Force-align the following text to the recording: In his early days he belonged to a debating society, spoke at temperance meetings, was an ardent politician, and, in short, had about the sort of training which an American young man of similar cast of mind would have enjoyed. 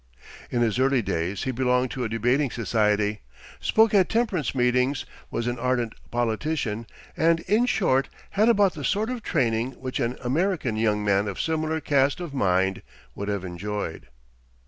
In 0.49 0.63
his 0.63 0.79
early 0.79 1.03
days 1.03 1.43
he 1.43 1.51
belonged 1.51 1.91
to 1.91 2.03
a 2.03 2.09
debating 2.09 2.49
society, 2.49 3.21
spoke 3.59 3.93
at 3.93 4.09
temperance 4.09 4.55
meetings, 4.55 5.05
was 5.29 5.45
an 5.45 5.59
ardent 5.59 5.93
politician, 6.09 6.87
and, 7.15 7.41
in 7.41 7.67
short, 7.67 8.09
had 8.31 8.49
about 8.49 8.73
the 8.73 8.83
sort 8.83 9.11
of 9.11 9.21
training 9.21 9.73
which 9.73 9.99
an 9.99 10.17
American 10.23 10.75
young 10.75 11.05
man 11.05 11.27
of 11.27 11.39
similar 11.39 11.79
cast 11.79 12.19
of 12.19 12.33
mind 12.33 12.81
would 13.13 13.27
have 13.27 13.45
enjoyed. 13.45 14.07